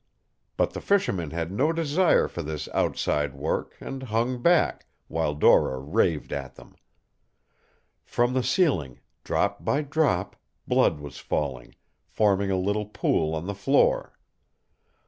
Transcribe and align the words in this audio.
But 0.57 0.71
the 0.73 0.81
fishermen 0.81 1.29
had 1.29 1.51
no 1.51 1.71
desire 1.71 2.27
for 2.27 2.41
this 2.41 2.67
outside 2.73 3.35
work 3.35 3.77
and 3.79 4.01
hung 4.01 4.41
back, 4.41 4.87
while 5.07 5.35
Dora 5.35 5.77
raved 5.77 6.33
at 6.33 6.55
them. 6.55 6.75
From 8.03 8.33
the 8.33 8.41
ceiling, 8.41 8.99
drop 9.23 9.63
by 9.63 9.83
drop, 9.83 10.35
blood 10.67 10.99
was 10.99 11.19
falling, 11.19 11.75
forming 12.07 12.49
a 12.49 12.57
little 12.57 12.87
pool 12.87 13.35
on 13.35 13.45
the 13.45 13.53
floor. 13.53 14.17